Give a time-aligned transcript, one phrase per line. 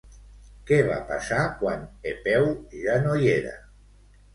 [0.69, 2.51] Què va passar quan Epeu
[2.83, 3.59] ja no hi era?